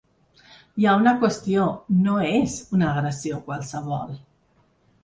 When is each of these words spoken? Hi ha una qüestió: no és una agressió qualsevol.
Hi 0.83 0.87
ha 0.91 0.95
una 1.01 1.13
qüestió: 1.25 1.67
no 2.07 2.17
és 2.31 2.57
una 2.79 2.89
agressió 2.95 3.43
qualsevol. 3.51 4.19